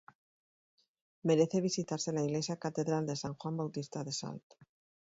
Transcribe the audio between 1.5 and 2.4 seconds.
visitarse la